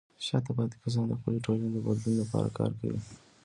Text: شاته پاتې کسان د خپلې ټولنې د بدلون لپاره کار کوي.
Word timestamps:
شاته 0.25 0.51
پاتې 0.57 0.77
کسان 0.83 1.05
د 1.07 1.13
خپلې 1.19 1.39
ټولنې 1.45 1.69
د 1.71 1.77
بدلون 1.85 2.15
لپاره 2.21 2.49
کار 2.57 2.71
کوي. 2.79 2.99